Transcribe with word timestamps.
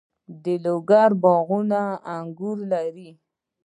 د 0.43 0.45
لوګر 0.63 1.09
باغونه 1.23 1.81
انګور 2.17 2.57
لري. 2.71 3.09